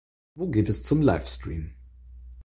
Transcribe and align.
Wo 0.33 0.47
geht 0.49 0.67
es 0.67 0.81
zum 0.81 1.03
Livestream? 1.03 1.75